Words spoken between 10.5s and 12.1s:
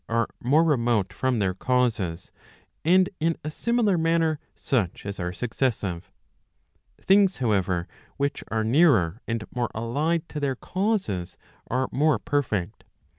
causes, are